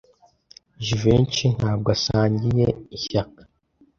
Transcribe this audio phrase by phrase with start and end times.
[0.85, 2.65] Jivency ntabwo asangiye
[2.97, 3.41] ishyaka.